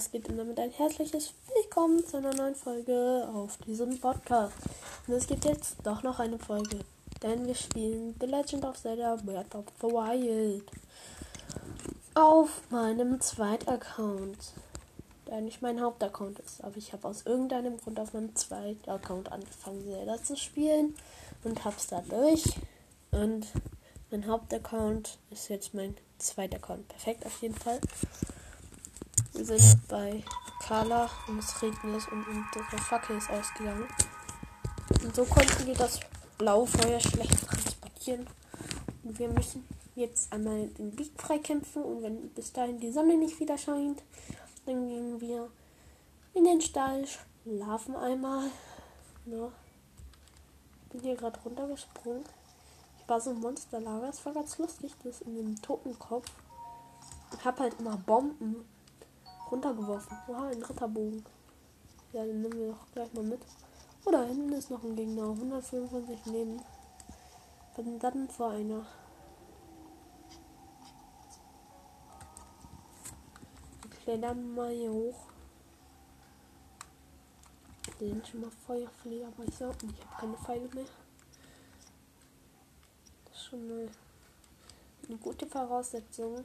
[0.00, 0.58] Was geht denn damit?
[0.58, 4.54] Ein herzliches Willkommen zu einer neuen Folge auf diesem Podcast.
[5.06, 6.78] Und es gibt jetzt doch noch eine Folge,
[7.22, 10.64] denn wir spielen The Legend of Zelda Breath of the Wild
[12.14, 14.54] auf meinem zweiten Account,
[15.26, 16.64] der nicht mein Hauptaccount ist.
[16.64, 20.94] Aber ich habe aus irgendeinem Grund auf meinem zweiten Account angefangen, Zelda zu spielen
[21.44, 22.44] und hab's dadurch.
[23.10, 23.48] Und
[24.10, 26.88] mein Hauptaccount ist jetzt mein zweiter Account.
[26.88, 27.80] Perfekt auf jeden Fall.
[29.40, 30.22] Wir sind bei
[30.62, 33.88] Carla und es regnet und unsere Fackel ist ausgegangen.
[35.02, 35.98] Und so konnten wir das
[36.36, 38.26] blaue Feuer schlecht transportieren.
[39.02, 43.40] Und wir müssen jetzt einmal den Weg freikämpfen und wenn bis dahin die Sonne nicht
[43.40, 44.02] wieder scheint,
[44.66, 45.48] dann gehen wir
[46.34, 47.06] in den Stall,
[47.42, 48.50] schlafen einmal.
[49.24, 49.50] Ja.
[50.90, 52.24] Bin hier gerade runtergesprungen.
[53.00, 56.30] Ich war so ein Monsterlager, es war ganz lustig, das in dem Totenkopf.
[57.38, 58.66] Ich hab halt immer Bomben
[59.50, 60.16] runtergeworfen.
[60.28, 61.24] Oha, ein Ritterbogen.
[62.12, 63.40] Ja, den nehmen wir doch gleich mal mit.
[64.04, 65.30] Oh, da hinten ist noch ein Gegner.
[65.30, 66.60] 125 Leben.
[67.76, 68.86] Was denn das denn für einer?
[74.02, 75.26] Klettern mal hier hoch.
[78.00, 80.86] Die sind schon mal Feuerflieger, aber ich nicht, ich habe keine Pfeile mehr.
[83.26, 83.88] Das ist schon eine,
[85.06, 86.44] eine gute Voraussetzung.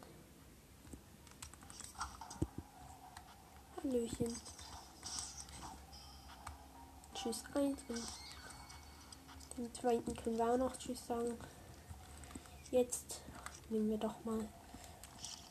[3.85, 4.35] Hallöchen.
[7.13, 8.03] Tschüss 1 und
[9.57, 11.37] den zweiten können wir auch noch Tschüss sagen.
[12.71, 13.21] Jetzt
[13.69, 14.47] nehmen wir doch mal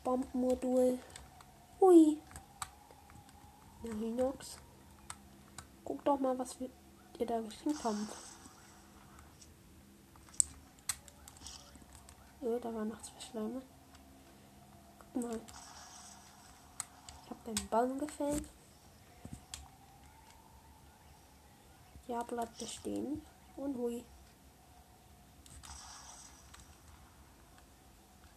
[0.03, 0.99] Bombenmodul.
[1.81, 2.19] Hui.
[3.85, 4.59] Na, Hinox.
[5.85, 6.71] Guck doch mal, was wir
[7.19, 7.35] dir da
[7.85, 8.09] haben.
[12.41, 13.63] Ja, da waren noch zwei Schleime.
[15.13, 15.41] Guck mal
[17.47, 18.45] den Baum gefällt.
[22.07, 23.23] Ja, bleibt bestehen.
[23.57, 24.05] Und hui.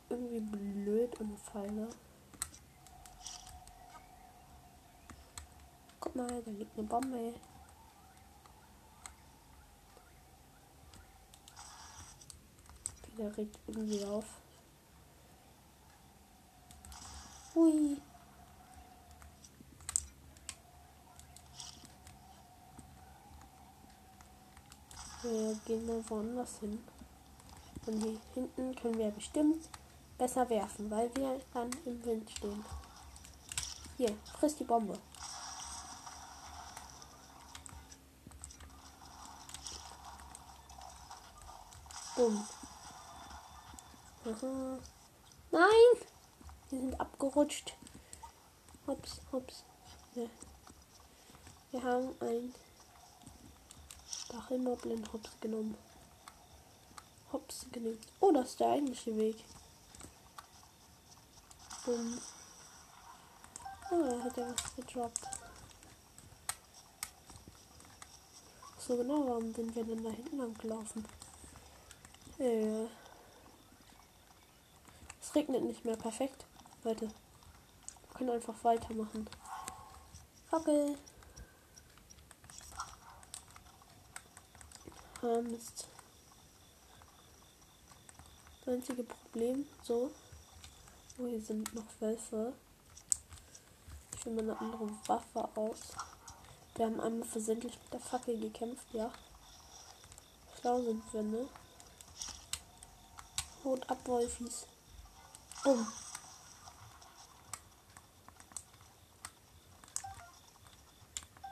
[0.10, 1.90] Irgendwie blöd und Pfeile.
[6.00, 7.34] Guck mal, da liegt eine Bombe.
[13.18, 14.26] Der regt irgendwie auf.
[17.56, 18.00] Hui.
[25.30, 26.82] Wir gehen mal woanders hin.
[27.86, 29.68] Und hier hinten können wir bestimmt
[30.18, 32.64] besser werfen, weil wir dann im Wind stehen.
[33.98, 34.98] Hier, frisst die Bombe.
[42.16, 42.48] Bumm.
[45.52, 45.70] Nein!
[46.70, 47.76] Wir sind abgerutscht.
[48.88, 49.66] Hops.
[50.16, 50.24] Ja.
[51.72, 52.54] Wir haben ein
[54.28, 55.78] Stachelmoblin Hops genommen.
[57.32, 57.98] Hops genommen.
[58.20, 59.38] Oh, das ist der eigentliche Weg.
[61.86, 62.20] Bumm.
[63.90, 65.22] Oh, da hat er was gedroppt.
[68.78, 71.06] So genau, warum sind wir denn da hinten lang gelaufen?
[72.38, 72.84] Äh.
[75.22, 76.46] Es regnet nicht mehr perfekt.
[76.84, 77.08] Leute.
[77.08, 79.30] Wir können einfach weitermachen.
[80.50, 80.98] Fackel.
[85.30, 85.90] Ah, Mist.
[88.64, 90.10] Das einzige Problem, so.
[91.18, 92.54] Oh, hier sind noch Wölfe.
[94.16, 95.80] Ich will mal eine andere Waffe aus.
[96.76, 99.12] Wir haben einmal versehentlich mit der Fackel gekämpft, ja.
[100.62, 101.50] Schlau sind wir, ne?
[103.66, 104.66] Haut ab, Wolfis.
[105.62, 105.86] Bumm.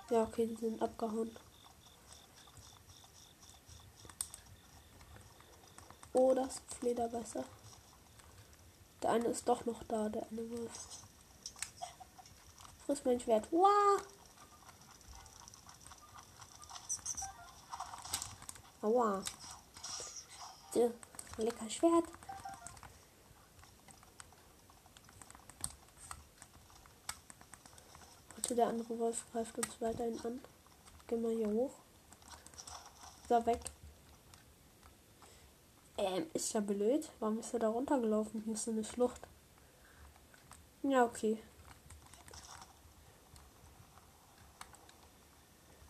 [0.10, 1.36] Ja, okay, die sind abgehauen.
[6.18, 7.44] Oh, das Fleder besser.
[9.04, 10.72] Der eine ist doch noch da, der eine Wolf.
[12.86, 13.52] Friss mein Schwert.
[13.52, 14.02] Wow!
[18.82, 19.22] Aua.
[20.74, 20.94] So,
[21.36, 22.06] lecker Schwert.
[28.36, 30.42] Warte, der andere Wolf greift uns weiterhin an.
[31.08, 31.74] Geh mal hier hoch.
[33.28, 33.60] So, weg.
[35.98, 37.10] Ähm, ist ja blöd.
[37.20, 38.42] Warum ist er da runtergelaufen?
[38.44, 39.22] Hier ist so eine Schlucht.
[40.84, 41.38] Ja, okay.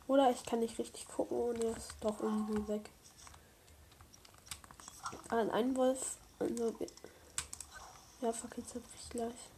[0.08, 2.90] Oder ich kann nicht richtig gucken und er ist doch irgendwie weg.
[5.30, 6.18] An ein Wolf.
[6.38, 6.76] Also,
[8.22, 9.50] ja, fuck, jetzt hab ich gleich.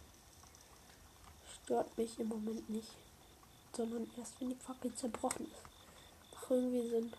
[1.63, 2.95] stört mich im Moment nicht.
[3.75, 6.33] Sondern erst wenn die Fackel zerbrochen ist.
[6.33, 7.13] Macht irgendwie Sinn.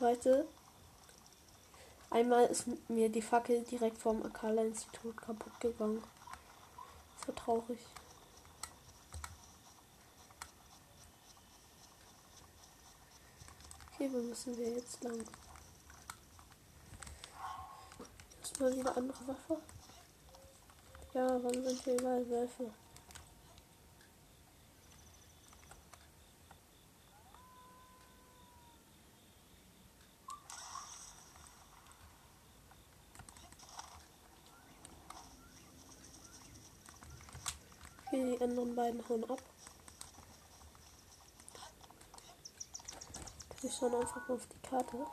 [0.00, 0.46] Leute,
[2.10, 6.04] einmal ist mir die Fackel direkt vom Akala-Institut kaputt gegangen.
[7.26, 7.80] War traurig.
[13.92, 15.24] Okay, wo müssen wir jetzt lang?
[18.40, 19.60] Ist mal wieder andere Waffe?
[21.12, 22.70] Ja, warum sind hier überall Wölfe?
[38.10, 39.42] Okay, die anderen beiden hauen ab.
[43.60, 45.04] Wir schauen einfach mal auf die Karte.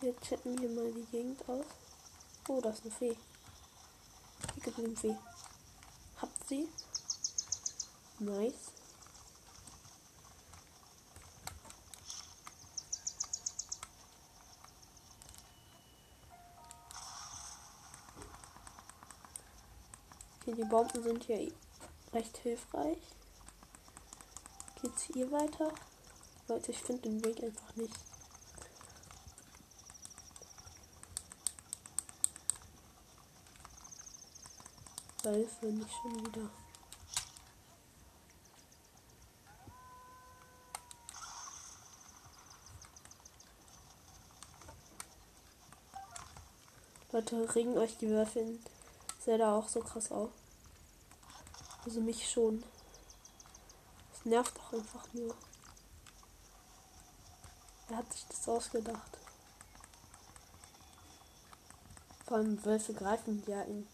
[0.00, 1.66] Wir checken hier mal die Gegend aus.
[2.48, 3.18] Oh, da ist eine Fee.
[4.54, 5.16] Hier gibt eine Fee.
[6.22, 6.68] Habt sie?
[8.18, 8.73] Nice.
[20.54, 21.52] Die Bomben sind hier
[22.12, 22.98] recht hilfreich.
[24.80, 25.72] Geht's hier weiter?
[26.46, 27.94] Leute, ich finde den Weg einfach nicht.
[35.22, 36.50] Wölfe nicht schon wieder.
[47.10, 48.60] Leute, regen euch die Wölfe in
[49.20, 50.30] Zelda auch so krass auf.
[51.84, 52.64] Also mich schon.
[54.12, 55.34] Es nervt doch einfach nur.
[57.88, 59.18] Wer hat sich das ausgedacht?
[62.24, 63.86] Vor allem Wölfe greifen ja in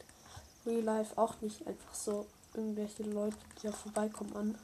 [0.65, 4.59] Real Life auch nicht einfach so irgendwelche Leute, die da vorbeikommen an.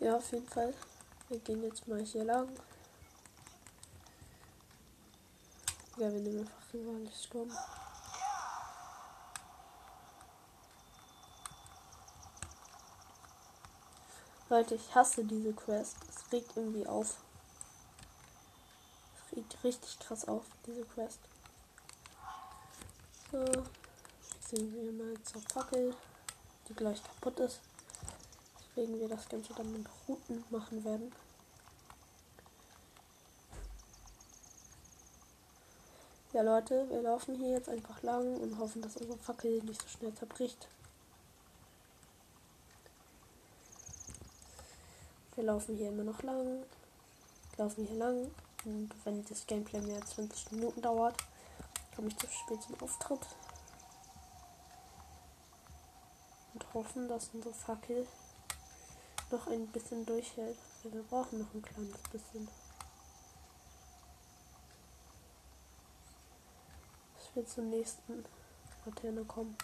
[0.00, 0.74] Ja, auf jeden Fall.
[1.28, 2.48] Wir gehen jetzt mal hier lang.
[5.96, 7.50] Ja, wir nehmen einfach rivales Sturm.
[14.50, 15.96] Leute, ich hasse diese Quest.
[16.08, 17.16] Es regt irgendwie auf.
[19.14, 21.20] Es regt richtig krass auf, diese Quest.
[23.30, 23.44] So.
[24.48, 25.94] Sehen wir mal zur Fackel,
[26.66, 27.60] die gleich kaputt ist.
[28.58, 31.12] Deswegen wir das Ganze dann mit Routen machen werden.
[36.32, 39.88] Ja Leute, wir laufen hier jetzt einfach lang und hoffen, dass unsere Fackel nicht so
[39.88, 40.68] schnell zerbricht.
[45.38, 46.64] Wir laufen hier immer noch lang.
[47.58, 48.28] Laufen hier lang.
[48.64, 51.14] Und wenn das Gameplay mehr als 20 Minuten dauert,
[51.94, 53.24] komme ich zu spät zum Auftritt.
[56.54, 58.04] Und hoffen, dass unsere Fackel
[59.30, 60.58] noch ein bisschen durchhält.
[60.82, 62.48] Wir brauchen noch ein kleines bisschen.
[67.34, 68.24] wir zur nächsten
[68.84, 69.56] Laterne kommen.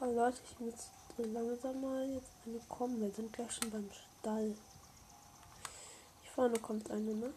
[0.00, 3.00] Aber Leute, ich muss langsam mal jetzt eine kommen.
[3.00, 3.88] Wir sind gleich schon beim
[4.22, 4.54] Stall.
[6.22, 7.34] Hier vorne kommt eine, ne?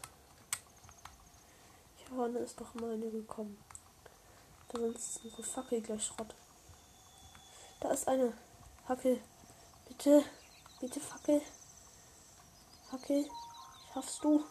[1.95, 3.57] Hier vorne ist doch mal eine gekommen.
[4.67, 6.35] Da sonst ist unsere Fackel gleich Schrott.
[7.79, 8.33] Da ist eine.
[8.85, 9.19] Fackel.
[9.87, 10.23] Bitte.
[10.79, 11.41] Bitte Fackel.
[12.91, 13.25] Fackel.
[13.91, 14.43] Schaffst du?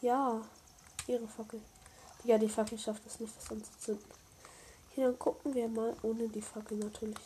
[0.00, 0.40] Ja.
[1.06, 1.60] Ihre Fackel.
[2.22, 4.10] Ja, die Fackel schafft es nicht, das anzuzünden.
[4.94, 7.20] Hier, dann gucken wir mal ohne die Fackel natürlich.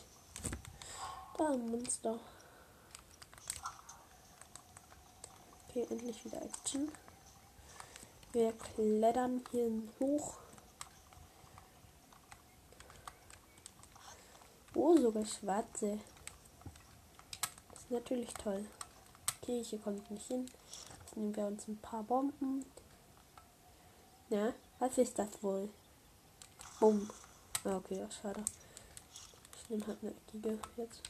[1.37, 2.18] Da, ein Monster.
[5.78, 6.90] Okay, endlich wieder Action.
[8.32, 9.70] Wir klettern hier
[10.00, 10.38] hoch.
[14.75, 16.00] Oh, sogar schwarze.
[17.70, 18.66] Das ist natürlich toll.
[19.40, 20.50] Okay, hier kommt nicht hin.
[20.99, 22.64] Jetzt nehmen wir uns ein paar Bomben.
[24.30, 25.68] Ja, was ist das wohl?
[26.80, 27.08] Bumm.
[27.62, 28.44] Ah, okay, ja, schade.
[29.56, 31.02] Ich nehme halt eine eckige jetzt.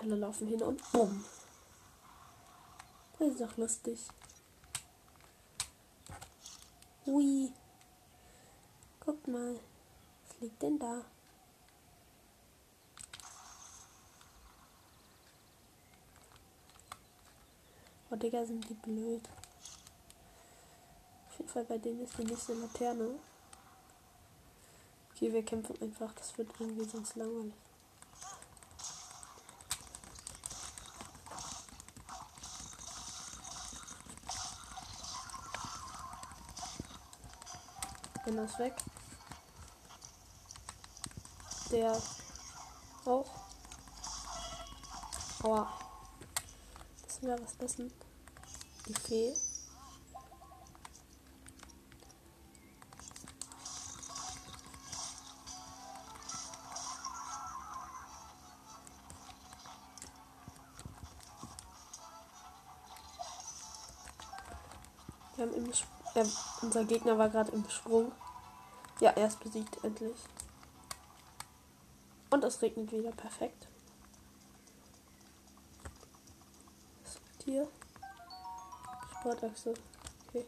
[0.00, 1.24] Alle laufen hin und bumm.
[3.24, 4.00] Das ist doch lustig.
[7.06, 7.52] Hui.
[9.00, 9.58] Guck mal.
[10.28, 11.02] Was liegt denn da?
[18.10, 19.22] Oh, Digga, sind die blöd
[21.44, 23.10] jeden Fall bei denen ist die nächste Laterne.
[25.12, 26.12] Okay, wir kämpfen einfach.
[26.14, 27.54] Das wird irgendwie sonst langweilig.
[38.26, 38.74] Einer ist weg.
[41.70, 42.00] Der
[43.04, 43.30] auch.
[45.42, 45.78] Aua.
[47.02, 47.92] Das wäre was dessen.
[48.88, 49.34] Die Fee.
[65.36, 65.66] Wir haben im
[66.14, 66.24] äh,
[66.62, 68.12] unser Gegner war gerade im Sprung.
[69.00, 70.16] Ja, er ist besiegt endlich.
[72.30, 73.68] Und es regnet wieder perfekt.
[77.02, 77.68] Was liegt hier?
[79.20, 79.74] Sportachse.
[80.28, 80.44] Okay.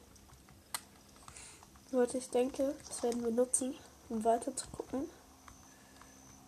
[1.91, 3.75] Leute, ich denke, das werden wir nutzen,
[4.09, 5.09] um weiter zu gucken,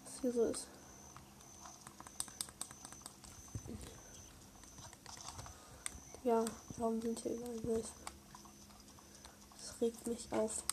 [0.04, 0.66] was hier so ist.
[6.24, 6.44] Ja,
[6.76, 8.07] warum sind hier überall Wölfe?
[9.80, 10.64] Regt mich auf.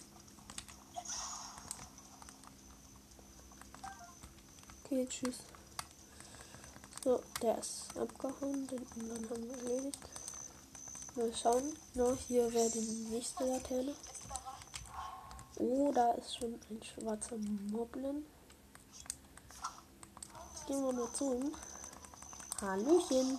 [4.84, 5.38] Okay, tschüss.
[7.04, 10.00] So, der ist abgehauen, den anderen haben wir erledigt.
[11.16, 11.78] Mal schauen.
[11.94, 13.94] No, hier wäre die nächste Laterne.
[15.58, 18.26] Oh, da ist schon ein schwarzer Moblin.
[20.68, 21.54] Gehen wir mal zu ihm.
[22.60, 23.38] Hallöchen.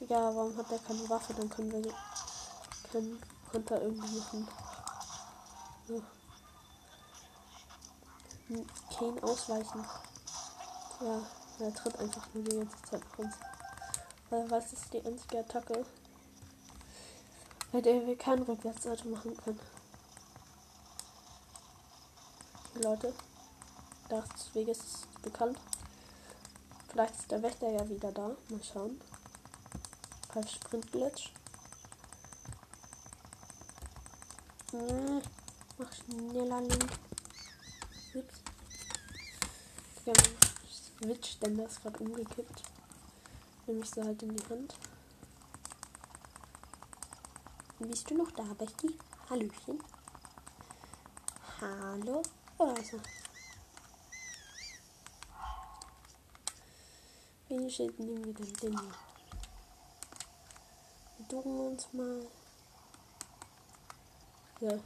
[0.00, 1.32] Digga, warum hat der keine Waffe?
[1.34, 1.94] Dann können wir
[2.90, 3.20] können
[3.54, 4.48] Konter irgendwie machen.
[5.86, 6.02] So.
[8.98, 9.84] Kane ausweichen.
[11.00, 11.22] Ja,
[11.60, 13.36] er tritt einfach nur die ganze Zeit uns.
[14.28, 15.86] Weil was ist die einzige Attacke,
[17.70, 19.60] bei der wir keinen Rückwärtsseite machen können.
[22.82, 23.14] Leute,
[24.08, 25.60] das Weg ist bekannt.
[26.88, 28.32] Vielleicht ist der Wächter ja wieder da.
[28.48, 29.00] Mal schauen.
[30.32, 31.32] Kein Sprintglitch.
[34.74, 36.90] Mach schneller Link.
[38.12, 38.42] Ups.
[40.04, 40.12] Ja,
[40.68, 42.62] Switch-Ständer ist gerade umgekippt.
[43.66, 44.74] Nehme ich sie halt in die Hand.
[47.78, 48.98] Bist du noch da, Becky?
[49.30, 49.80] Hallöchen.
[51.60, 52.22] Hallo?
[52.58, 53.00] Oh, also.
[57.48, 58.92] Welche Schild nehmen wir denn hier?
[61.18, 62.26] Wir ducken uns mal.
[64.60, 64.78] Ja.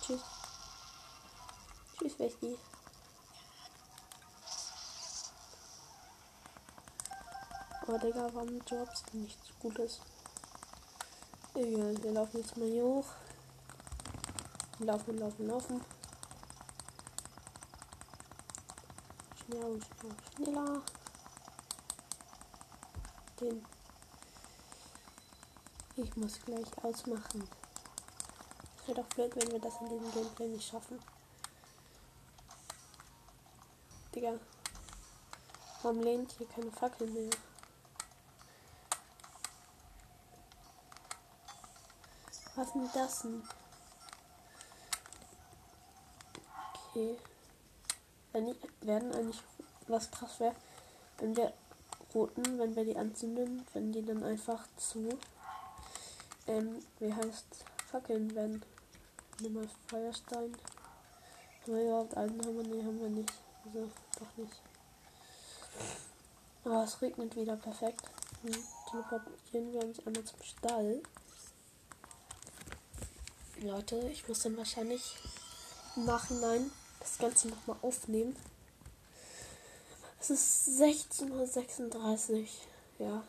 [0.00, 0.20] Tschüss.
[1.98, 2.58] Tschüss, Becky.
[7.86, 10.00] Oh, Digga, warum du nichts Gutes?
[11.54, 13.06] Egal, wir laufen jetzt mal hier hoch.
[14.78, 15.84] Laufen, laufen, laufen.
[19.36, 20.82] Schneller, schneller, schneller.
[23.42, 23.66] Den.
[25.96, 27.48] Ich muss gleich ausmachen.
[28.78, 31.00] Es wäre doch blöd, wenn wir das in diesem Gameplay nicht schaffen.
[34.14, 34.34] Digga.
[35.82, 37.30] Warum lehnt hier keine Fackel mehr?
[42.54, 43.42] Was denn das denn?
[46.90, 47.18] Okay.
[48.30, 49.42] Wenn die werden eigentlich
[49.88, 50.54] was krass wäre,
[51.18, 51.52] wenn wir
[52.14, 55.18] roten, wenn wir die anzünden, wenn die dann einfach zu
[56.46, 57.46] ähm, wie heißt
[57.90, 58.64] Fackeln werden.
[59.40, 60.56] Nimm mal Feuerstein.
[61.62, 62.62] Haben wir überhaupt einen haben wir?
[62.64, 63.32] Nee, haben wir nicht.
[63.64, 63.88] Also
[64.18, 64.60] doch nicht.
[66.64, 68.02] Aber es regnet wieder perfekt.
[68.42, 68.52] Hm.
[68.90, 71.02] Teleportieren wir uns einmal zum Stall.
[73.60, 75.16] Leute, ich muss dann wahrscheinlich
[75.96, 78.36] im Nachhinein das Ganze nochmal aufnehmen.
[80.22, 82.46] Es ist 16.36 Uhr.
[83.00, 83.24] Ja.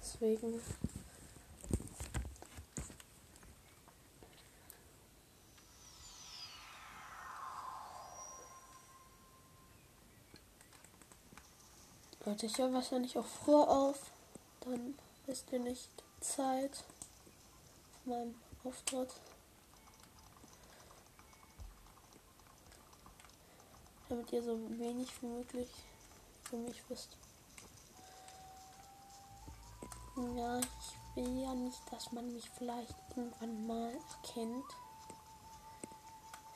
[0.00, 0.60] Deswegen.
[12.24, 13.98] Leute, ich höre wahrscheinlich auch früher auf.
[14.60, 14.94] Dann
[15.26, 16.84] wisst ihr nicht Zeit
[18.04, 19.10] meinem Auftritt.
[24.10, 25.68] Damit ihr so wenig wie möglich
[26.42, 27.16] für mich wisst.
[30.16, 34.64] Ja, ich will ja nicht, dass man mich vielleicht irgendwann mal erkennt.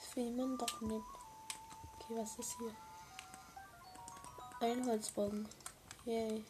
[0.00, 1.04] Das will man doch nicht.
[1.94, 2.74] Okay, was ist hier?
[4.60, 5.48] Ein Holzbogen.
[6.06, 6.44] Yay.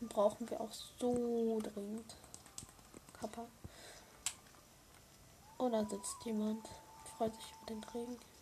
[0.00, 2.16] Den brauchen wir auch so dringend.
[3.20, 3.44] Kappa.
[5.58, 6.66] Oh, da sitzt jemand.
[7.18, 8.33] Freut sich über den Regen.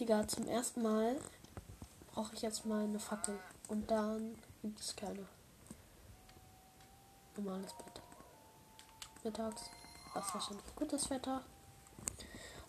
[0.00, 1.20] Digga, zum ersten Mal
[2.12, 3.36] brauche ich jetzt mal eine Fackel.
[3.66, 5.26] Und dann gibt es keine.
[7.36, 8.00] Normales Bett.
[9.24, 9.62] Mittags.
[10.14, 11.42] Das wahrscheinlich gutes Wetter.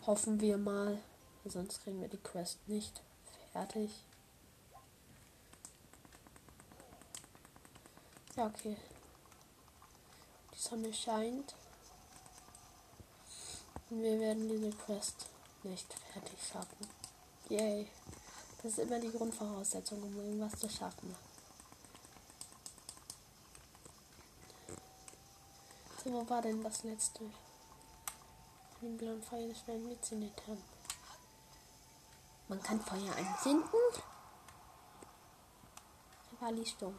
[0.06, 0.98] Hoffen wir mal.
[1.44, 3.00] Sonst kriegen wir die Quest nicht
[3.52, 3.90] fertig.
[8.34, 8.76] Ja, okay.
[10.52, 11.54] Die Sonne scheint.
[13.88, 15.26] Und wir werden diese Quest
[15.62, 16.99] nicht fertig schaffen.
[17.50, 17.88] Yay.
[18.62, 21.16] Das ist immer die Grundvoraussetzung, um irgendwas zu schaffen.
[26.04, 27.24] So, wo war denn das letzte?
[28.80, 30.62] Den blauen Feuer des gezündet haben.
[32.46, 33.80] Man kann Feuer anzünden.
[36.38, 36.98] War Sturm.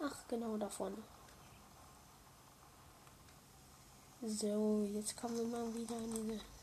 [0.00, 0.98] Ach, genau da vorne.
[4.22, 6.55] So, jetzt kommen wir mal wieder an diese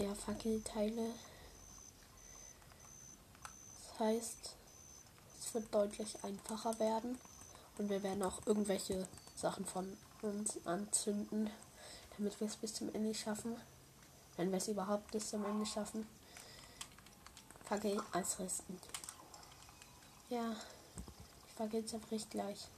[0.00, 1.12] ja, Fackelteile.
[3.88, 4.56] Das heißt,
[5.38, 7.18] es wird deutlich einfacher werden.
[7.78, 11.50] Und wir werden auch irgendwelche Sachen von uns anzünden,
[12.16, 13.56] damit wir es bis zum Ende schaffen.
[14.36, 16.06] Wenn wir es überhaupt bis zum Ende schaffen.
[17.64, 18.80] Fackel ausrüsten.
[20.28, 20.56] Ja,
[21.46, 22.68] die Fackel zerbricht gleich.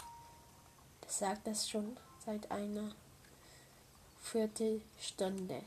[1.01, 2.95] Das sagt es schon seit einer
[4.21, 5.63] Viertelstunde.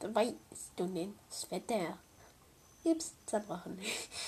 [0.00, 0.34] Weißt
[0.76, 1.98] du das Wetter?
[2.84, 3.78] Gips zerbrochen.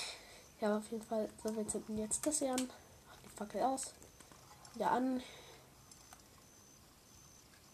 [0.61, 1.29] ja, auf jeden Fall.
[1.43, 2.67] So, wir zünden jetzt das hier an.
[2.67, 3.93] Machen die Fackel aus.
[4.73, 5.21] Wieder an.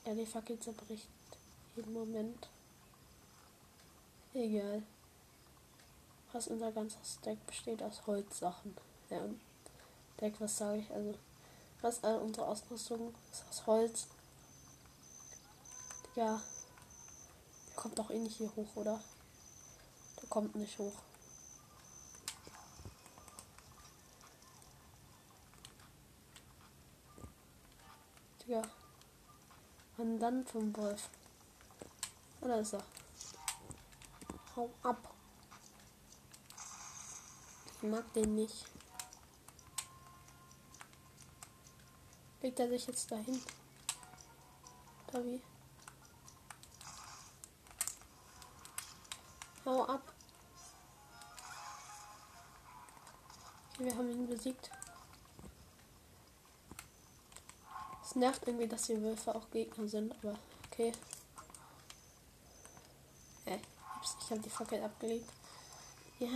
[0.06, 1.08] Ja, die Fackel zerbricht
[1.76, 2.48] jeden Moment.
[4.34, 4.84] Egal.
[6.34, 8.76] Was unser ganzes Deck besteht aus Holzsachen.
[9.10, 9.22] Ja,
[10.20, 10.92] Deck, was sage ich?
[10.92, 11.16] Also,
[11.82, 14.08] was all unsere Ausrüstung ist aus Holz.
[16.16, 16.42] Ja,
[17.78, 19.00] kommt doch eh nicht hier hoch, oder?
[20.22, 20.96] Der kommt nicht hoch.
[28.48, 28.62] Ja.
[29.98, 31.10] Und dann vom Wolf.
[32.42, 32.84] Oder ist er?
[34.56, 35.14] Hau ab.
[37.76, 38.66] Ich mag den nicht.
[42.42, 43.42] Legt er sich jetzt dahin?
[45.08, 45.42] Da wie?
[49.68, 50.14] Hau ab.
[53.78, 54.72] Wir haben ihn besiegt.
[58.02, 60.40] Es nervt irgendwie, dass die Wölfe auch Gegner sind, aber
[60.72, 60.94] okay.
[63.44, 63.58] Äh,
[64.22, 65.30] ich habe die Fackel abgelegt.
[66.20, 66.30] Ja.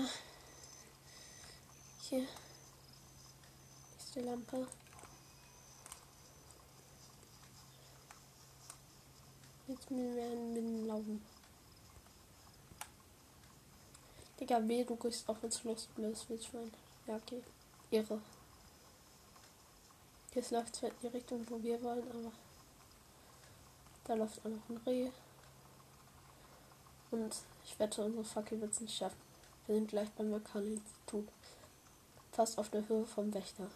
[2.02, 2.28] Hier
[4.13, 4.67] die Lampe.
[9.67, 11.40] Jetzt werden wir laufen.
[14.41, 16.73] Digga, B, du gehst auf ins Lust, blödes Wildschwein.
[17.06, 17.43] Ja, okay.
[17.91, 18.19] Irre.
[20.34, 22.32] Jetzt läuft zwar in die Richtung, wo wir wollen, aber
[24.04, 25.12] da läuft auch noch ein Reh.
[27.12, 29.21] Und ich wette, unsere Fackel wird es nicht schaffen.
[29.67, 31.27] Wir sind gleich beim Vulkaninstitut.
[32.32, 33.69] Fast auf der Höhe vom Wächter.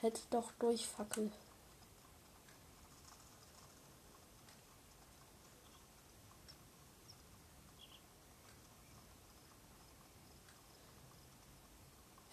[0.00, 1.30] Hätte doch durch Fackel.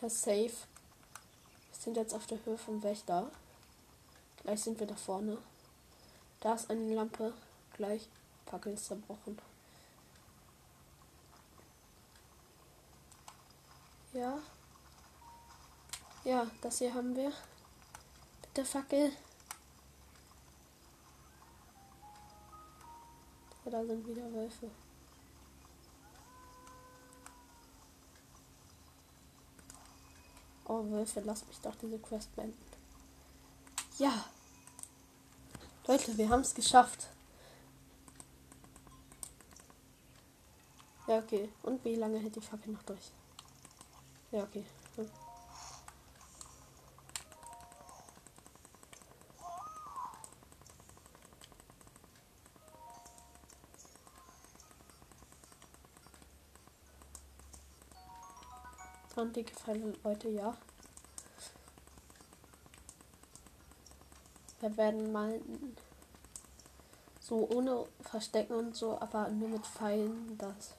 [0.03, 0.51] Ja, safe.
[0.51, 3.31] Wir sind jetzt auf der Höhe vom Wächter.
[4.41, 5.37] Gleich sind wir da vorne.
[6.41, 7.33] Da ist eine Lampe.
[7.71, 8.09] Gleich.
[8.45, 9.39] Fackel ist zerbrochen.
[14.11, 14.39] Ja.
[16.25, 17.31] Ja, das hier haben wir.
[18.41, 19.09] Bitte Fackel.
[23.63, 24.69] Ja, da sind wieder Wölfe.
[30.75, 32.57] Oh, Wölfe, lass mich doch diese Quest beenden.
[33.99, 34.25] Ja.
[35.85, 37.05] Leute, wir haben es geschafft.
[41.05, 41.47] Ja, okay.
[41.61, 43.11] Und wie lange hält die Fackel noch durch?
[44.31, 44.65] Ja, okay.
[59.15, 60.57] Und die gefallen Leute, ja.
[64.59, 65.39] Wir werden mal
[67.19, 70.75] So ohne Verstecken und so, aber nur mit Pfeilen das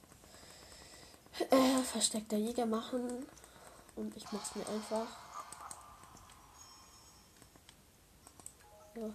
[1.50, 3.26] äh, versteckter Jäger machen.
[3.96, 5.06] Und ich mach's mir einfach.
[8.94, 9.10] Ja.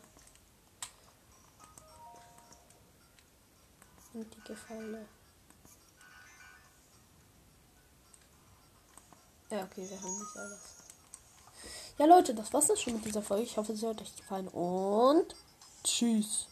[4.14, 5.06] Und die Gefalle.
[9.50, 10.60] Ja, okay, wir haben nicht alles.
[11.98, 13.44] Ja, Leute, das war's dann schon mit dieser Folge.
[13.44, 15.36] Ich hoffe, es hat euch gefallen und
[15.84, 16.48] tschüss.